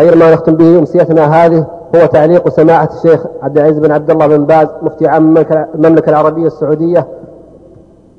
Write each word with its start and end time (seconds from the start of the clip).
خير 0.00 0.16
ما 0.16 0.32
نختم 0.32 0.54
به 0.54 0.78
أمسيتنا 0.78 1.24
هذه 1.24 1.66
هو 1.96 2.06
تعليق 2.06 2.48
سماحة 2.48 2.88
الشيخ 2.96 3.26
عبد 3.42 3.58
العزيز 3.58 3.78
بن 3.78 3.92
عبد 3.92 4.10
الله 4.10 4.26
بن 4.26 4.44
باز 4.44 4.68
مفتي 4.82 5.08
عام 5.08 5.38
المملكة 5.74 6.10
العربية 6.10 6.46
السعودية 6.46 7.06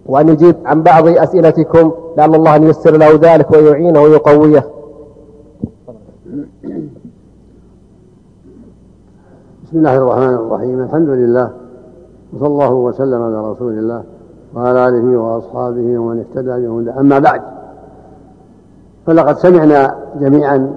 وأن 0.06 0.30
يجيب 0.30 0.56
عن 0.66 0.84
بعض 0.84 1.08
أسئلتكم 1.08 1.92
لعل 2.18 2.36
الله 2.36 2.56
أن 2.56 2.64
ييسر 2.64 2.98
له 2.98 3.20
ذلك 3.22 3.52
ويعينه 3.52 4.02
ويقويه. 4.02 4.66
بسم 9.64 9.78
الله 9.78 9.98
الرحمن 9.98 10.34
الرحيم. 10.34 10.84
الحمد 10.84 11.10
لله 11.10 11.52
وصلى 12.34 12.48
الله 12.48 12.74
وسلم 12.74 13.22
على 13.22 13.52
رسول 13.52 13.74
الله 13.74 14.04
وعلى 14.56 14.88
آله 14.88 15.18
وأصحابه 15.18 16.00
ومن 16.00 16.20
اهتدى 16.20 16.68
بهم 16.68 16.90
أما 16.90 17.20
بعد 17.20 17.42
فلقد 19.08 19.38
سمعنا 19.38 19.96
جميعا 20.20 20.76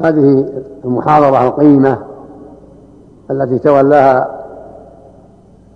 هذه 0.00 0.48
المحاضرة 0.84 1.44
القيمة 1.44 1.98
التي 3.30 3.58
تولاها 3.58 4.38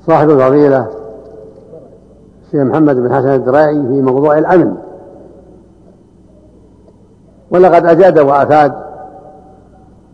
صاحب 0.06 0.30
الفضيلة 0.30 0.86
الشيخ 2.46 2.62
محمد 2.62 2.96
بن 2.96 3.14
حسن 3.14 3.28
الدرائي 3.28 3.82
في 3.82 4.02
موضوع 4.02 4.38
الأمن. 4.38 4.74
ولقد 7.50 7.86
أجاد 7.86 8.18
وأفاد 8.18 8.72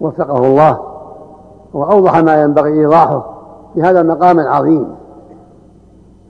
وفقه 0.00 0.46
الله 0.46 0.78
وأوضح 1.72 2.18
ما 2.18 2.42
ينبغي 2.42 2.72
إيضاحه 2.72 3.34
في 3.74 3.82
هذا 3.82 4.00
المقام 4.00 4.40
العظيم. 4.40 4.88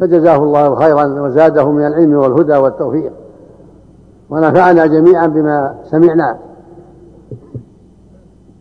فجزاه 0.01 0.37
الله 0.37 0.75
خيرا 0.75 1.05
وزاده 1.23 1.71
من 1.71 1.87
العلم 1.87 2.15
والهدى 2.15 2.57
والتوفيق. 2.57 3.13
ونفعنا 4.31 4.87
جميعا 4.87 5.27
بما 5.27 5.75
سمعنا. 5.91 6.48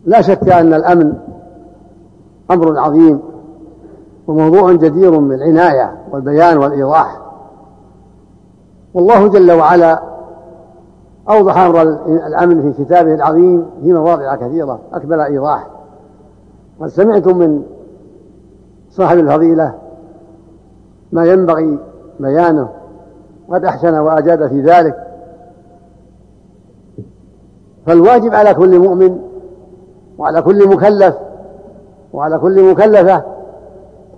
لا 0.08 0.20
شك 0.22 0.48
أن 0.48 0.74
الأمن 0.74 1.14
أمر 2.50 2.78
عظيم 2.78 3.20
وموضوع 4.26 4.72
جدير 4.72 5.18
بالعناية 5.18 5.94
والبيان 6.12 6.58
والإيضاح. 6.58 7.20
والله 8.94 9.28
جل 9.28 9.52
وعلا 9.52 10.02
أوضح 11.30 11.56
أمر 11.56 11.82
الأمن 12.06 12.72
في 12.72 12.84
كتابه 12.84 13.14
العظيم 13.14 13.66
في 13.82 13.92
مواضع 13.92 14.36
كثيرة 14.36 14.80
أكمل 14.92 15.20
إيضاح. 15.20 15.66
قد 16.80 16.88
سمعتم 16.88 17.38
من 17.38 17.62
صاحب 18.90 19.18
الفضيلة 19.18 19.74
ما 21.12 21.24
ينبغي 21.24 21.78
بيانه 22.20 22.68
قد 23.50 23.64
أحسن 23.64 23.94
وأجاد 23.94 24.46
في 24.46 24.60
ذلك. 24.60 25.04
فالواجب 27.86 28.34
على 28.34 28.54
كل 28.54 28.78
مؤمن 28.78 29.27
وعلى 30.18 30.42
كل 30.42 30.68
مكلف 30.68 31.14
وعلى 32.12 32.38
كل 32.38 32.70
مكلفة 32.70 33.22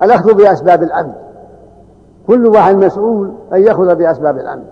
الأخذ 0.03 0.35
بأسباب 0.35 0.83
الأمن. 0.83 1.13
كل 2.27 2.47
واحد 2.47 2.75
مسؤول 2.75 3.33
أن 3.53 3.63
يأخذ 3.63 3.95
بأسباب 3.95 4.39
الأمن. 4.39 4.65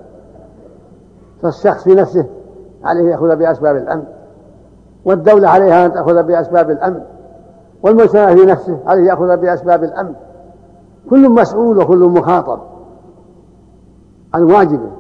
فالشخص 1.42 1.84
في 1.84 1.94
نفسه 1.94 2.26
عليه 2.84 3.10
يأخذ 3.10 3.36
بأسباب 3.36 3.76
الأمن. 3.76 4.04
والدولة 5.04 5.48
عليها 5.48 5.86
أن 5.86 5.92
تأخذ 5.92 6.22
بأسباب 6.22 6.70
الأمن. 6.70 7.00
والمجتمع 7.82 8.34
في 8.34 8.46
نفسه 8.46 8.78
عليه 8.86 9.08
يأخذ 9.08 9.36
بأسباب 9.36 9.84
الأمن. 9.84 10.14
كل 11.10 11.28
مسؤول 11.28 11.78
وكل 11.78 11.98
مخاطب 11.98 12.60
عن 14.34 14.42
واجبه. 14.42 14.90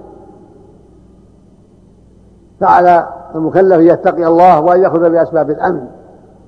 فعلى 2.60 3.08
المكلف 3.34 3.80
يتقي 3.80 4.26
الله 4.26 4.60
وأن 4.60 4.82
يأخذ 4.82 5.10
بأسباب 5.10 5.50
الأمن. 5.50 5.97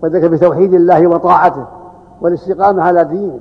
وذلك 0.02 0.24
بتوحيد 0.24 0.74
الله 0.74 1.06
وطاعته 1.06 1.66
والاستقامة 2.20 2.82
على 2.82 3.04
دينه. 3.04 3.38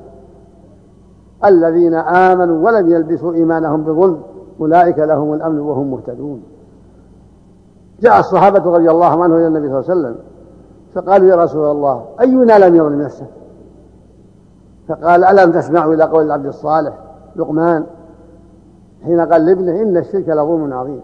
الذين 1.46 1.94
آمنوا 1.94 2.66
ولم 2.66 2.92
يلبسوا 2.92 3.34
إيمانهم 3.34 3.84
بظلم 3.84 4.22
أولئك 4.60 5.00
لهم 5.00 5.34
الأمن 5.34 5.60
وهم 5.60 5.92
مهتدون. 5.92 6.44
جاء 8.02 8.20
الصحابة 8.20 8.72
رضي 8.72 8.92
الله 8.92 9.24
عنهم 9.24 9.38
إلى 9.38 9.48
النبي 9.48 9.68
صلى 9.68 9.80
الله 9.80 9.90
عليه 9.90 10.00
وسلم 10.00 10.16
فقالوا 10.94 11.30
يا 11.30 11.36
رسول 11.36 11.72
الله 11.72 12.06
أينا 12.22 12.68
لم 12.68 12.76
يظلم 12.76 13.02
نفسه 13.02 13.26
فقال 14.88 15.24
ألم 15.24 15.52
تسمعوا 15.52 15.94
إلى 15.94 16.04
قول 16.04 16.26
العبد 16.26 16.46
الصالح 16.46 16.94
لقمان 17.36 17.86
حين 19.04 19.20
قال 19.20 19.46
لابنه 19.46 19.82
إن 19.82 19.98
الشرك 19.98 20.30
لظلم 20.30 20.74
عظيم. 20.74 21.02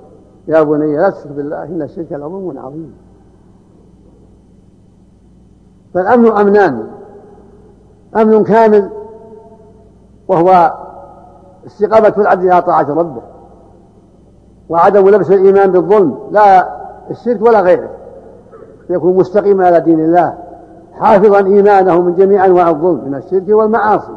يا 0.47 0.63
بني 0.63 0.97
لا 0.97 1.09
تشرك 1.09 1.31
بالله 1.31 1.63
إن 1.63 1.81
الشرك 1.81 2.11
لظلم 2.11 2.57
عظيم. 2.57 2.93
فالأمن 5.95 6.31
أمنان. 6.31 6.87
أمن 8.15 8.43
كامل 8.43 8.89
وهو 10.27 10.73
استقامة 11.67 12.13
العبد 12.17 12.47
على 12.47 12.61
طاعة 12.61 12.89
ربه 12.89 13.21
وعدم 14.69 15.09
لبس 15.09 15.31
الإيمان 15.31 15.71
بالظلم. 15.71 16.17
لا 16.31 16.69
الشرك 17.11 17.41
ولا 17.41 17.61
غيره. 17.61 17.89
يكون 18.89 19.15
مستقيما 19.15 19.65
على 19.65 19.79
دين 19.79 19.99
الله 19.99 20.33
حافظا 20.93 21.37
إيمانه 21.37 22.01
من 22.01 22.15
جميع 22.15 22.45
أنواع 22.45 22.69
الظلم 22.69 23.05
من 23.05 23.15
الشرك 23.15 23.49
والمعاصي. 23.49 24.15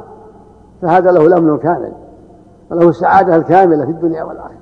فهذا 0.83 1.13
له 1.13 1.27
الأمن 1.27 1.55
الكامل 1.55 1.93
وله 2.71 2.89
السعادة 2.89 3.37
الكاملة 3.37 3.85
في 3.85 3.91
الدنيا 3.91 4.25
والآخرة. 4.25 4.59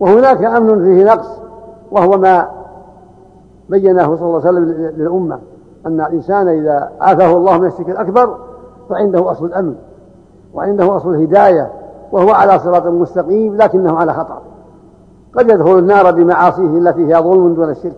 وهناك 0.00 0.44
أمن 0.44 0.84
فيه 0.84 1.04
نقص 1.04 1.28
وهو 1.90 2.18
ما 2.18 2.61
بينه 3.68 4.16
صلى 4.16 4.26
الله 4.26 4.46
عليه 4.46 4.50
وسلم 4.50 4.64
للأمة 4.96 5.38
أن 5.86 6.00
الإنسان 6.00 6.48
إذا 6.48 6.90
عافاه 7.00 7.36
الله 7.36 7.58
من 7.58 7.66
الشرك 7.66 7.88
الأكبر 7.88 8.36
فعنده 8.88 9.30
أصل 9.30 9.44
الأمن 9.44 9.74
وعنده 10.54 10.96
أصل 10.96 11.14
الهداية 11.14 11.72
وهو 12.12 12.30
على 12.30 12.58
صراط 12.58 12.86
مستقيم 12.86 13.56
لكنه 13.56 13.96
على 13.96 14.12
خطر 14.12 14.38
قد 15.34 15.50
يدخل 15.50 15.78
النار 15.78 16.10
بمعاصيه 16.10 16.78
التي 16.78 17.06
هي 17.06 17.22
ظلم 17.22 17.54
دون 17.54 17.70
الشرك 17.70 17.96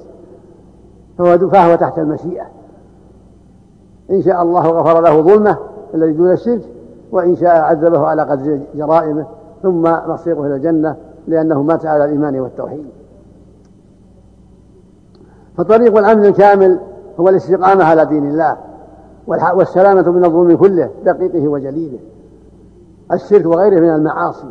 فهو 1.19 1.39
فهو 1.39 1.75
تحت 1.75 1.99
المشيئة. 1.99 2.45
إن 4.11 4.23
شاء 4.23 4.43
الله 4.43 4.67
غفر 4.67 5.01
له 5.01 5.21
ظلمه 5.21 5.57
الذي 5.95 6.13
دون 6.13 6.33
الشرك 6.33 6.63
وإن 7.13 7.37
شاء 7.37 7.61
عذبه 7.61 8.07
على 8.07 8.23
قدر 8.23 8.61
جرائمه 8.75 9.27
ثم 9.63 9.83
مصيره 9.83 10.47
إلى 10.47 10.55
الجنة 10.55 10.97
لأنه 11.29 11.63
مات 11.63 11.87
على 11.87 12.05
الإيمان 12.05 12.41
والتوحيد. 12.41 12.87
فطريق 15.57 15.99
الأمن 15.99 16.25
الكامل 16.25 16.81
هو 17.21 17.29
الاستقامة 17.29 17.85
على 17.85 18.07
دين 18.07 18.29
الله 18.29 18.57
والسلامة 19.27 20.11
من 20.11 20.25
الظلم 20.25 20.57
كله 20.57 20.91
دقيقه 21.05 21.49
وجليله. 21.49 21.99
الشرك 23.13 23.47
وغيره 23.47 23.81
من 23.81 23.91
المعاصي 23.91 24.49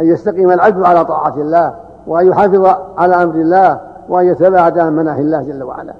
أن 0.00 0.04
يستقيم 0.04 0.50
العبد 0.50 0.82
على 0.82 1.04
طاعة 1.04 1.34
الله 1.36 1.74
وأن 2.06 2.26
يحافظ 2.26 2.66
على 2.98 3.22
أمر 3.22 3.34
الله 3.34 3.80
وأن 4.08 4.26
يتباعد 4.26 4.78
عن 4.78 4.96
مناهي 4.96 5.20
الله 5.20 5.42
جل 5.42 5.62
وعلا. 5.62 5.94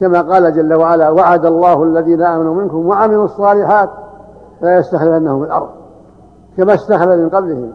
كما 0.00 0.20
قال 0.20 0.54
جل 0.54 0.74
وعلا 0.74 1.10
وعد 1.10 1.46
الله 1.46 1.82
الذين 1.82 2.22
آمنوا 2.22 2.54
منكم 2.54 2.86
وعملوا 2.86 3.24
الصالحات 3.24 3.90
لا 4.62 4.78
يستخلفنهم 4.78 5.40
في 5.40 5.46
الأرض 5.46 5.68
كما 6.56 6.74
استخلف 6.74 7.08
من 7.08 7.28
قبلهم 7.28 7.72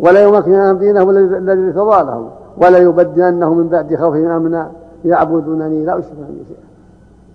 ولا 0.00 0.22
يمكنن 0.22 0.78
دينهم 0.78 1.10
الذي 1.10 1.66
ارتضى 1.66 2.04
لهم 2.10 2.28
ولا 2.56 2.78
يبدلنهم 2.78 3.58
من 3.58 3.68
بعد 3.68 3.96
خوفهم 3.96 4.30
أمنا 4.30 4.70
يعبدونني 5.04 5.84
لا 5.84 5.98
أشرك 5.98 6.16
به 6.18 6.44
شيئا. 6.48 6.70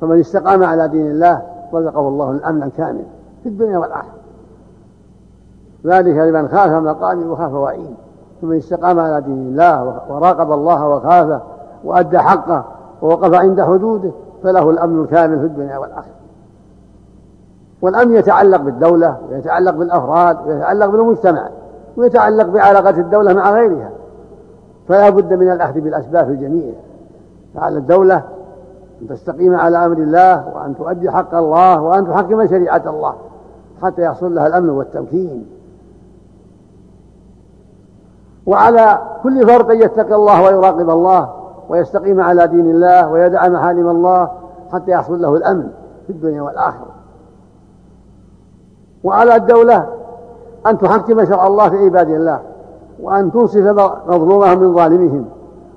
فمن 0.02 0.20
استقام 0.20 0.64
على 0.64 0.88
دين 0.88 1.12
الله 1.12 1.42
رزقه 1.74 2.08
الله 2.08 2.32
الأمن 2.32 2.64
الكامل 2.64 3.04
في 3.44 3.50
الدنيا 3.50 3.78
والآخرة. 3.78 4.16
ذلك 5.86 6.18
لمن 6.18 6.48
خاف 6.48 6.72
مقامي 6.72 7.26
وخاف 7.26 7.54
وعيد. 7.54 7.96
فمن 8.42 8.58
استقام 8.58 9.00
على 9.00 9.22
دين 9.22 9.48
الله 9.48 10.02
وراقب 10.10 10.52
الله 10.52 10.88
وخافه 10.88 11.42
وأدى 11.84 12.20
حقه 12.20 12.66
ووقف 13.02 13.34
عند 13.34 13.62
حدوده 13.62 14.12
فله 14.44 14.70
الأمن 14.70 15.02
الكامل 15.02 15.40
في 15.40 15.46
الدنيا 15.46 15.78
والآخرة. 15.78 16.16
والأمن 17.82 18.16
يتعلق 18.16 18.62
بالدولة 18.62 19.18
ويتعلق 19.32 19.72
بالأفراد 19.72 20.38
ويتعلق 20.48 20.86
بالمجتمع. 20.86 21.50
ويتعلق 21.98 22.46
بعلاقة 22.46 23.00
الدولة 23.00 23.34
مع 23.34 23.52
غيرها. 23.52 23.90
فلا 24.88 25.10
بد 25.10 25.34
من 25.34 25.52
الأخذ 25.52 25.80
بالأسباب 25.80 26.30
الجميع. 26.30 26.74
فعلى 27.56 27.78
الدولة 27.78 28.24
أن 29.02 29.08
تستقيم 29.08 29.56
على 29.56 29.86
أمر 29.86 29.98
الله 29.98 30.48
وأن 30.56 30.76
تؤدي 30.78 31.12
حق 31.12 31.36
الله 31.36 31.82
وأن 31.82 32.08
تحكم 32.08 32.48
شريعة 32.48 32.84
الله 32.86 33.16
حتى 33.82 34.02
يحصل 34.02 34.36
لها 34.36 34.48
الأمن 34.48 34.70
والتمكين. 34.70 35.46
وعلى 38.46 39.00
كل 39.24 39.48
فرد 39.48 39.72
أن 39.72 39.82
يتقي 39.82 40.16
الله 40.16 40.44
ويراقب 40.44 40.90
الله 40.90 41.34
ويستقيم 41.70 42.22
على 42.22 42.48
دين 42.48 42.70
الله 42.70 43.12
ويدع 43.12 43.48
محارم 43.48 43.90
الله 43.90 44.32
حتى 44.74 44.92
يحصل 44.92 45.22
له 45.22 45.36
الأمن 45.36 45.70
في 46.08 46.10
الدنيا 46.10 46.42
والآخرة. 46.42 46.96
وعلى 49.04 49.36
الدولة 49.36 49.95
أن 50.68 50.78
تحكم 50.78 51.26
شرع 51.26 51.48
الله 51.48 51.70
في 51.70 51.78
عباد 51.78 52.10
الله 52.10 52.40
وأن 53.02 53.32
تنصف 53.32 53.64
مظلومهم 54.08 54.60
من 54.60 54.74
ظالمهم 54.76 55.26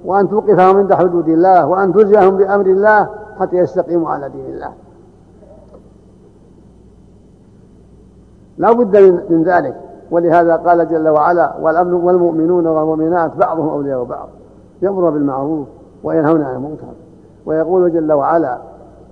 وأن 0.04 0.28
توقفهم 0.28 0.76
عند 0.76 0.94
حدود 0.94 1.28
الله 1.28 1.66
وأن 1.66 1.92
تلزمهم 1.92 2.36
بأمر 2.36 2.66
الله 2.66 3.08
حتى 3.40 3.56
يستقيموا 3.56 4.10
على 4.10 4.28
دين 4.28 4.54
الله. 4.54 4.72
لا 8.58 8.72
بد 8.72 9.22
من 9.30 9.42
ذلك. 9.42 9.74
ولهذا 10.10 10.56
قال 10.56 10.88
جل 10.88 11.08
وعلا 11.08 11.54
والمؤمنون 11.60 12.66
والمؤمنات 12.66 13.36
بعضهم 13.36 13.68
أولياء 13.68 14.04
بعض 14.04 14.28
يأمر 14.82 15.10
بالمعروف 15.10 15.68
وينهون 16.04 16.42
عن 16.42 16.54
المنكر. 16.54 16.86
ويقول 17.46 17.92
جل 17.92 18.12
وعلا 18.12 18.58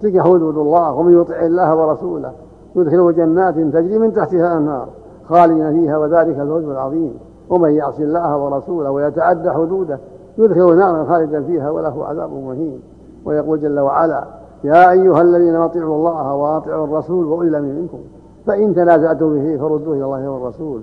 تلك 0.03 0.21
حدود 0.21 0.57
الله 0.57 0.93
ومن 0.93 1.21
يطع 1.21 1.41
الله 1.41 1.75
ورسوله 1.75 2.33
يدخله 2.77 3.13
جنات 3.13 3.55
تجري 3.55 3.99
من 3.99 4.13
تحتها 4.13 4.53
الأنهار. 4.53 4.89
خالدين 5.29 5.73
فيها 5.73 5.99
وذلك 5.99 6.39
الفوز 6.39 6.65
العظيم. 6.65 7.15
ومن 7.51 7.71
يعص 7.71 8.01
الله 8.01 8.37
ورسوله 8.37 8.91
ويتعدى 8.91 9.51
حدوده 9.51 9.99
يدخل 10.39 10.77
نارا 10.77 11.05
خالدا 11.05 11.43
فيها 11.43 11.71
وله 11.71 12.05
عذاب 12.05 12.31
مهين. 12.33 12.81
ويقول 13.25 13.61
جل 13.61 13.81
وعلا 13.81 14.25
يا 14.65 14.91
أيها 14.91 15.23
الذين 15.23 15.55
أطيعوا 15.55 15.97
الله 15.97 16.35
وأطيعوا 16.35 16.85
الرسول 16.85 17.27
وأولي 17.27 17.49
الأمر 17.49 17.69
منكم. 17.69 17.99
فإن 18.47 18.75
تنازعتم 18.75 19.35
به 19.35 19.57
فردوه 19.57 19.95
إلى 19.95 20.05
الله 20.05 20.31
والرسول. 20.31 20.81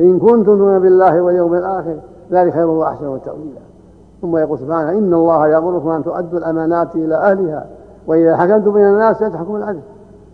إن 0.00 0.18
كنتم 0.18 0.44
تؤمنون 0.44 0.78
بالله 0.78 1.22
واليوم 1.22 1.54
الآخر 1.54 1.96
ذلك 2.30 2.52
خير 2.52 2.66
وأحسن 2.66 3.18
تأويلا. 3.24 3.60
ثم 4.22 4.36
يقول 4.36 4.58
سبحانه 4.58 4.90
إن 4.90 5.14
الله 5.14 5.48
يأمركم 5.48 5.88
أن 5.88 6.04
تؤدوا 6.04 6.38
الأمانات 6.38 6.94
إلى 6.94 7.14
أهلها 7.14 7.66
وإذا 8.06 8.36
حكمتم 8.36 8.72
بين 8.72 8.84
الناس 8.84 9.22
يتحكم 9.22 9.56
العدل. 9.56 9.80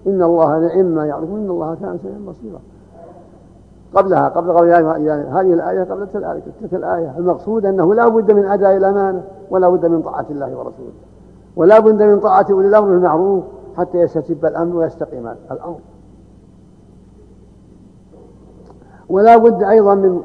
إن 0.07 0.23
الله 0.23 0.59
نعم 0.59 0.87
ما 0.87 1.07
يعرفون 1.07 1.41
إن 1.41 1.51
الله 1.51 1.75
كان 1.75 1.99
سميعا 2.03 2.19
بصيرا. 2.29 2.61
قبلها 3.95 4.29
قبل 4.29 4.53
قول 4.53 4.69
يعني 4.69 5.29
هذه 5.29 5.55
الآية 5.55 5.83
قبل 5.83 6.07
تلك 6.61 6.75
الآية 6.75 7.15
المقصود 7.19 7.67
أنه 7.67 7.95
لا 7.95 8.09
بد 8.09 8.33
من 8.33 8.45
أداء 8.45 8.77
الأمانة 8.77 9.23
ولا 9.51 9.69
بد 9.69 9.87
من 9.87 10.03
طاعة 10.03 10.27
الله 10.31 10.57
ورسوله. 10.57 10.93
ولا 11.57 11.79
بد 11.79 12.03
من 12.03 12.21
طاعة 12.21 12.47
أولي 12.51 12.69
الأمر 12.69 12.89
بالمعروف 12.89 13.45
حتى 13.77 13.99
يستتب 13.99 14.45
الأمن 14.45 14.77
ويستقيم 14.77 15.35
الأمر. 15.51 15.79
ولا 19.09 19.37
بد 19.37 19.63
أيضا 19.63 19.95
من 19.95 20.21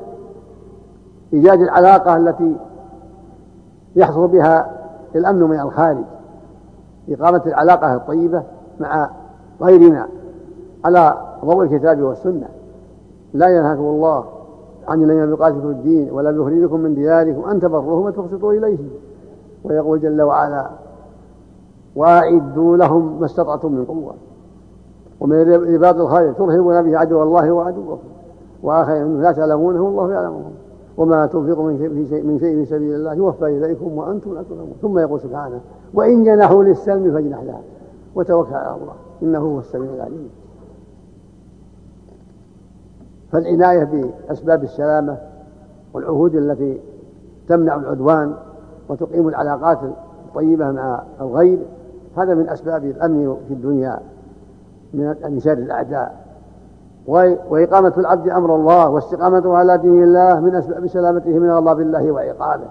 إيجاد 1.33 1.61
العلاقة 1.61 2.17
التي 2.17 2.55
يحصل 3.95 4.27
بها 4.27 4.71
الأمن 5.15 5.41
من 5.41 5.59
الخارج. 5.59 6.03
إقامة 7.09 7.41
العلاقة 7.45 7.95
الطيبة 7.95 8.43
مع 8.79 9.09
غيرنا 9.61 10.07
على 10.85 11.17
ضوء 11.45 11.63
الكتاب 11.63 12.01
والسنة. 12.01 12.47
لا 13.35 13.47
ينهاكم 13.47 13.81
الله 13.81 14.23
عن 14.87 15.03
الذين 15.03 15.29
يقاتلكم 15.29 15.69
الدين 15.69 16.11
ولا 16.11 16.29
يخرجكم 16.29 16.79
من 16.79 16.95
دياركم 16.95 17.49
أن 17.49 17.59
تبروهم 17.59 18.05
وتقسطوا 18.05 18.53
إليهم 18.53 18.89
ويقول 19.63 19.99
جل 19.99 20.21
وعلا 20.21 20.69
وأعدوا 21.95 22.77
لهم 22.77 23.19
ما 23.19 23.25
استطعتم 23.25 23.71
من 23.71 23.85
قوة. 23.85 24.13
ومن 25.19 25.51
رباط 25.75 25.95
الخير 25.95 26.33
ترهبون 26.33 26.81
به 26.81 26.97
عدو 26.97 27.23
الله 27.23 27.51
وعدوكم. 27.51 27.97
وآخر 28.63 29.03
لا 29.03 29.31
تعلمونه 29.31 29.81
والله 29.81 30.11
يعلمهم. 30.11 30.51
وما 30.97 31.25
تنفقوا 31.25 31.63
من 31.63 31.77
شيء 31.77 32.23
من 32.23 32.39
شيء 32.39 32.55
في 32.55 32.65
سبيل 32.65 32.95
الله 32.95 33.13
يوفى 33.13 33.45
إليكم 33.45 33.97
وأنتم 33.97 34.33
لا 34.33 34.43
تظلمون. 34.43 34.73
ثم 34.81 34.99
يقول 34.99 35.19
سبحانه 35.19 35.59
وإن 35.93 36.23
جنحوا 36.23 36.63
للسلم 36.63 37.13
فاجنح 37.13 37.41
لها 37.41 37.61
وتوكل 38.15 38.53
على 38.53 38.75
الله 38.75 38.93
إنه 39.23 39.39
هو 39.39 39.59
السميع 39.59 39.93
العليم. 39.93 40.29
فالعناية 43.35 43.83
بأسباب 43.83 44.63
السلامة 44.63 45.17
والعهود 45.93 46.35
التي 46.35 46.81
تمنع 47.47 47.75
العدوان 47.75 48.33
وتقيم 48.89 49.27
العلاقات 49.27 49.79
الطيبة 50.27 50.71
مع 50.71 51.03
الغير 51.21 51.59
هذا 52.17 52.33
من 52.33 52.49
أسباب 52.49 52.85
الأمن 52.85 53.37
في 53.47 53.53
الدنيا 53.53 53.99
من 54.93 55.39
شر 55.39 55.53
الأعداء. 55.53 56.15
وإقامة 57.49 57.93
العبد 57.97 58.29
أمر 58.29 58.55
الله 58.55 58.89
واستقامته 58.89 59.57
على 59.57 59.77
دين 59.77 60.03
الله 60.03 60.39
من 60.39 60.55
أسباب 60.55 60.87
سلامته 60.87 61.39
من 61.39 61.49
الله 61.81 62.11
وعقابه. 62.11 62.67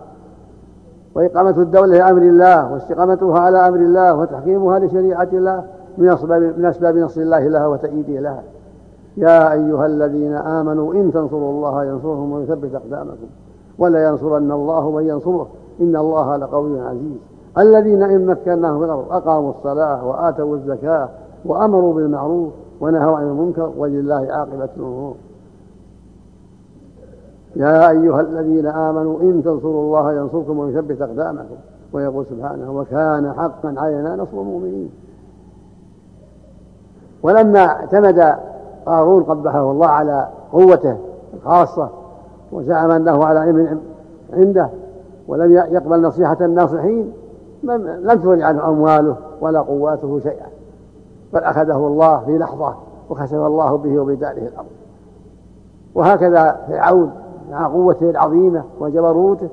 وإقامة 1.14 1.62
الدولة 1.62 1.98
لأمر 1.98 2.22
الله 2.22 2.72
واستقامتها 2.72 3.38
على 3.38 3.68
أمر 3.68 3.78
الله 3.78 4.14
وتحكيمها 4.14 4.78
لشريعة 4.78 5.28
الله 5.32 5.64
من 5.98 6.08
أسباب 6.08 6.42
من 6.58 6.64
أسباب 6.64 6.96
نصر 6.96 7.20
الله 7.20 7.48
لها 7.48 7.66
وتأييده 7.66 8.20
لها. 8.20 8.42
يا 9.16 9.52
أيها 9.52 9.86
الذين 9.86 10.34
آمنوا 10.34 10.94
إن 10.94 11.12
تنصروا 11.12 11.50
الله 11.50 11.84
ينصركم 11.84 12.32
ويثبت 12.32 12.74
أقدامكم 12.74 13.26
ولا 13.78 14.08
ينصرن 14.08 14.52
الله 14.52 14.90
من 14.90 15.08
ينصره. 15.08 15.48
إن 15.80 15.96
الله 15.96 16.36
لقوي 16.36 16.80
عزيز. 16.80 17.18
الذين 17.58 18.02
إن 18.02 18.26
مكناهم 18.26 18.78
في 18.78 18.84
الأرض 18.84 19.12
أقاموا 19.12 19.50
الصلاة 19.50 20.06
وآتوا 20.06 20.56
الزكاة 20.56 21.08
وأمروا 21.44 21.94
بالمعروف 21.94 22.52
ونهوا 22.80 23.16
عن 23.16 23.24
المنكر 23.24 23.72
ولله 23.76 24.28
عاقبة 24.30 24.68
الأمور. 24.76 25.14
يا 27.56 27.90
أيها 27.90 28.20
الذين 28.20 28.66
آمنوا 28.66 29.20
إن 29.20 29.42
تنصروا 29.44 29.82
الله 29.82 30.12
ينصركم 30.12 30.58
ويثبت 30.58 31.02
أقدامكم. 31.02 31.54
ويقول 31.92 32.26
سبحانه 32.30 32.72
وكان 32.72 33.32
حقا 33.32 33.74
علينا 33.76 34.16
نصر 34.16 34.40
المؤمنين. 34.40 34.90
ولما 37.22 37.66
اعتمد 37.66 38.36
قارون 38.86 39.22
قبحه 39.22 39.70
الله 39.70 39.86
على 39.86 40.28
قوته 40.52 40.96
الخاصة 41.34 41.88
وزعم 42.52 42.90
أنه 42.90 43.24
على 43.24 43.38
علم 43.38 43.80
عنده 44.32 44.68
ولم 45.28 45.52
يقبل 45.52 46.02
نصيحة 46.02 46.36
الناصحين 46.40 47.12
لم 47.62 48.20
تغني 48.22 48.44
عنه 48.44 48.68
أمواله 48.68 49.16
ولا 49.40 49.60
قواته 49.60 50.20
شيئا 50.20 50.46
بل 51.32 51.44
أخذه 51.44 51.76
الله 51.76 52.18
في 52.18 52.38
لحظة 52.38 52.74
وخسف 53.10 53.34
الله 53.34 53.76
به 53.76 53.98
وبداره 53.98 54.38
الأرض. 54.38 54.66
وهكذا 55.94 56.60
فرعون 56.68 57.12
مع 57.50 57.66
قوته 57.66 58.10
العظيمة 58.10 58.64
وجبروته 58.80 59.48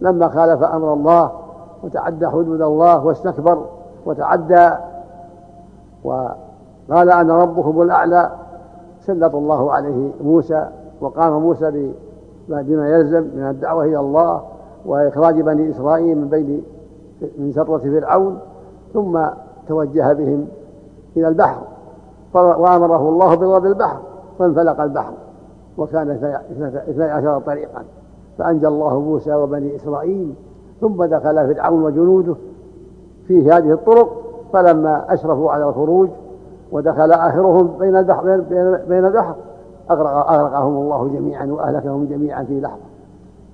لما 0.00 0.28
خالف 0.28 0.62
أمر 0.62 0.92
الله 0.92 1.30
وتعدى 1.82 2.28
حدود 2.28 2.60
الله 2.60 3.06
واستكبر 3.06 3.64
وتعدى 4.06 4.70
وقال 6.04 7.10
أنا 7.10 7.42
ربكم 7.42 7.82
الأعلى 7.82 8.30
سلط 9.06 9.34
الله 9.34 9.72
عليه 9.72 10.10
موسى 10.24 10.68
وقام 11.00 11.42
موسى 11.42 11.92
بما 12.48 12.88
يلزم 12.88 13.22
من 13.22 13.48
الدعوة 13.50 13.84
إلى 13.84 14.00
الله 14.00 14.42
وإخراج 14.86 15.40
بني 15.40 15.70
إسرائيل 15.70 16.18
من 16.18 16.28
بين 16.28 16.62
من 17.38 17.52
سرة 17.52 17.78
فرعون 17.78 18.38
ثم 18.94 19.20
توجه 19.68 20.12
بهم 20.12 20.46
إلى 21.16 21.28
البحر. 21.28 21.62
وأمره 22.34 23.08
الله 23.08 23.34
بضرب 23.34 23.66
البحر 23.66 23.98
فانفلق 24.38 24.80
البحر 24.80 25.12
وكان 25.78 26.10
اثني 26.88 27.04
عشر 27.04 27.40
طريقا. 27.40 27.82
فأنجى 28.38 28.68
الله 28.68 29.00
موسى 29.00 29.34
وبني 29.34 29.76
إسرائيل 29.76 30.34
ثم 30.80 31.04
دخل 31.04 31.54
فرعون 31.54 31.82
وجنوده 31.82 32.34
في 33.26 33.50
هذه 33.50 33.72
الطرق. 33.72 34.22
فلما 34.52 35.14
أشرفوا 35.14 35.50
على 35.50 35.68
الخروج 35.68 36.08
ودخل 36.72 37.12
آخرهم 37.12 37.66
بين 37.78 37.96
البحر 37.96 38.40
بين 38.88 39.06
البحر. 39.06 39.34
أغرق 39.90 40.30
أغرقهم 40.30 40.76
الله 40.76 41.08
جميعا 41.08 41.46
وأهلكهم 41.46 42.04
جميعا 42.04 42.44
في 42.44 42.60
لحظة. 42.60 42.82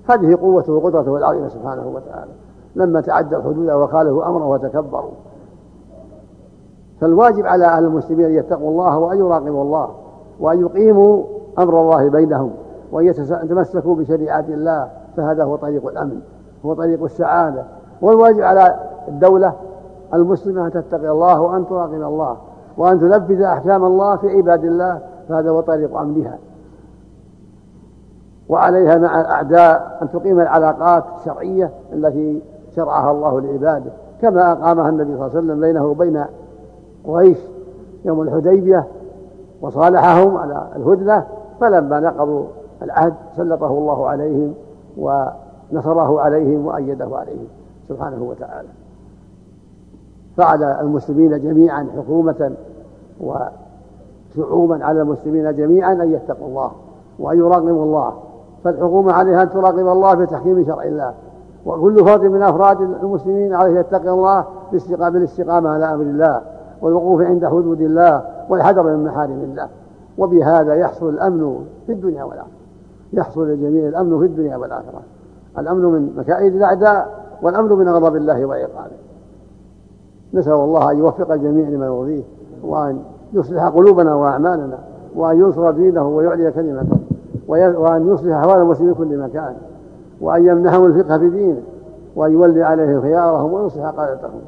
هذه 0.09 0.35
قوته 0.35 0.73
وقدرته 0.73 1.17
العظيمة 1.17 1.47
سبحانه 1.47 1.87
وتعالى. 1.95 2.31
لما 2.75 3.01
تعدى 3.01 3.35
الحدود 3.35 3.69
وخالفوا 3.69 4.27
أمره 4.27 4.47
وتكبروا. 4.47 5.11
فالواجب 7.01 7.45
على 7.45 7.65
أهل 7.65 7.83
المسلمين 7.83 8.25
أن 8.25 8.33
يتقوا 8.33 8.69
الله 8.69 8.97
وأن 8.97 9.17
يراقبوا 9.17 9.63
الله 9.63 9.89
وأن 10.39 10.61
يقيموا 10.61 11.23
أمر 11.59 11.81
الله 11.81 12.09
بينهم 12.09 12.51
وأن 12.91 13.05
يتمسكوا 13.43 13.95
بشريعة 13.95 14.45
الله. 14.49 14.89
فهذا 15.17 15.43
هو 15.43 15.55
طريق 15.55 15.87
الأمن 15.87 16.19
هو 16.65 16.73
طريق 16.73 17.03
السعادة. 17.03 17.63
والواجب 18.01 18.41
على 18.41 18.79
الدولة 19.07 19.53
المسلمة 20.13 20.65
أن 20.65 20.71
تتقي 20.71 21.09
الله 21.09 21.41
وأن 21.41 21.67
تراقب 21.67 21.93
الله. 21.93 22.37
وأن 22.77 22.99
تنفذ 22.99 23.41
أحكام 23.41 23.85
الله 23.85 24.15
في 24.15 24.29
عباد 24.29 24.63
الله 24.63 24.99
فهذا 25.29 25.49
هو 25.49 25.61
طريق 25.61 25.97
أمنها 25.97 26.37
وعليها 28.49 28.97
مع 28.97 29.21
الأعداء 29.21 29.97
أن 30.01 30.11
تقيم 30.11 30.39
العلاقات 30.39 31.03
الشرعية 31.19 31.71
التي 31.93 32.41
شرعها 32.75 33.11
الله 33.11 33.41
لعباده. 33.41 33.91
كما 34.21 34.51
أقامها 34.51 34.89
النبي 34.89 35.17
صلى 35.17 35.25
الله 35.25 35.37
عليه 35.37 35.39
وسلم 35.39 35.59
بينه 35.59 35.85
وبين 35.85 36.25
قريش 37.07 37.37
يوم 38.05 38.21
الحديبية 38.21 38.87
وصالحهم 39.61 40.37
على 40.37 40.67
الهدنة 40.75 41.25
فلما 41.61 41.99
نقضوا 41.99 42.45
العهد 42.81 43.13
سلطه 43.37 43.67
الله 43.67 44.07
عليهم 44.07 44.53
ونصره 44.97 46.21
عليهم 46.21 46.65
وأيده 46.65 47.09
عليهم 47.17 47.47
سبحانه 47.89 48.23
وتعالى. 48.23 48.67
فعلى 50.37 50.81
المسلمين 50.81 51.41
جميعا 51.41 51.87
حكومة 51.97 52.51
وشعوبا 53.21 54.85
على 54.85 55.01
المسلمين 55.01 55.55
جميعا 55.55 55.93
أن 55.93 56.13
يتقوا 56.13 56.47
الله 56.47 56.71
وأن 57.19 57.37
يراقبوا 57.37 57.83
الله. 57.83 58.13
فالحكومة 58.63 59.13
عليها 59.13 59.43
أن 59.43 59.49
تراقب 59.49 59.87
الله 59.87 60.13
بتحكيم 60.13 60.65
شرع 60.65 60.83
الله. 60.83 61.13
وكل 61.65 62.05
فرد 62.05 62.21
من 62.21 62.41
أفراد 62.41 62.81
المسلمين 62.81 63.53
عليه 63.53 63.79
يتقي 63.79 64.09
الله 64.09 64.45
بالاستقامة 64.99 65.69
على 65.69 65.93
أمر 65.93 66.01
الله 66.01 66.41
والوقوف 66.81 67.21
عند 67.21 67.45
حدود 67.45 67.81
الله 67.81 68.23
والحذر 68.49 68.83
من 68.83 69.03
محارم 69.03 69.39
الله. 69.43 69.67
وبهذا 70.17 70.75
يحصل 70.75 71.09
الأمن 71.09 71.65
في 71.85 71.91
الدنيا 71.91 72.23
والآخرة. 72.23 72.51
يحصل 73.13 73.47
للجميع 73.47 73.87
الأمن 73.87 74.19
في 74.19 74.25
الدنيا 74.25 74.57
والآخرة. 74.57 75.01
الأمن 75.57 75.81
من 75.81 76.13
مكائد 76.17 76.55
الأعداء 76.55 77.23
والأمن 77.41 77.69
من 77.69 77.89
غضب 77.89 78.15
الله 78.15 78.45
وعقابه. 78.45 78.97
نسأل 80.33 80.53
الله 80.53 80.91
أن 80.91 80.97
يوفق 80.97 81.31
الجميع 81.31 81.69
لما 81.69 81.85
يرضيه 81.85 82.23
وأن 82.63 82.99
يصلح 83.33 83.67
قلوبنا 83.67 84.15
وأعمالنا 84.15 84.77
وأن 85.15 85.39
ينصر 85.39 85.71
دينه 85.71 86.07
ويعلي 86.07 86.51
كلمته 86.51 86.97
وأن 87.47 88.07
يصلح 88.13 88.35
أحوال 88.35 88.61
المسلمين 88.61 88.93
في 88.93 88.99
كل 88.99 89.17
مكان 89.17 89.53
وأن 90.21 90.45
يمنحهم 90.45 90.85
الفقه 90.85 91.17
في 91.17 91.29
دينه 91.29 91.61
وأن 92.15 92.31
يولي 92.31 92.63
عليهم 92.63 93.01
خيارهم 93.01 93.53
ويصلح 93.53 93.85
قادتهم 93.85 94.41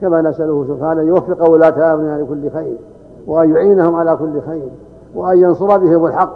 كما 0.00 0.22
نسأله 0.22 0.64
سبحانه 0.68 1.02
أن 1.02 1.08
يوفق 1.08 1.50
ولاة 1.50 1.94
أمرنا 1.94 2.22
لكل 2.22 2.50
خير 2.50 2.76
وأن 3.26 3.50
يعينهم 3.50 3.94
على 3.94 4.16
كل 4.16 4.40
خير 4.40 4.68
وأن 5.14 5.38
ينصر 5.38 5.78
بهم 5.78 6.06
الحق 6.06 6.32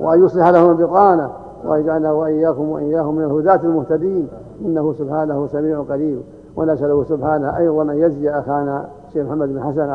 وأن 0.00 0.24
يصلح 0.24 0.48
لهم 0.48 0.70
البطانة 0.70 1.30
وأن 1.66 1.80
يجعلنا 1.80 2.12
وإياكم 2.12 2.68
وإياهم 2.68 3.14
من 3.16 3.24
الهداة 3.24 3.60
المهتدين 3.64 4.28
إنه 4.64 4.92
سبحانه 4.92 5.46
سميع 5.46 5.80
قريب. 5.80 6.20
ونسأله 6.56 7.04
سبحانه 7.04 7.56
أيضا 7.56 7.82
أن 7.82 7.96
يجزي 7.98 8.30
أخانا 8.30 8.86
الشيخ 9.08 9.26
محمد 9.26 9.48
بن 9.48 9.62
حسن 9.62 9.90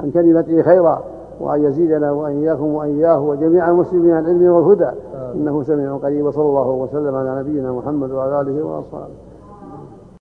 عن 0.00 0.10
كلمته 0.14 0.62
خيرا 0.62 1.02
وأن 1.40 1.64
يزيدنا 1.64 2.12
وإياكم 2.12 2.74
وإياه 2.74 3.20
وجميع 3.20 3.70
المسلمين 3.70 4.18
العلم 4.18 4.46
والهدى. 4.46 4.90
إنه 5.34 5.62
سميع 5.62 5.96
قريب 5.96 6.26
وصلى 6.26 6.44
الله 6.44 6.68
وسلم 6.70 7.14
على 7.14 7.38
نبينا 7.40 7.72
محمد 7.72 8.10
وعلى 8.10 8.40
آله 8.40 8.66
وأصحابه. 8.66 9.14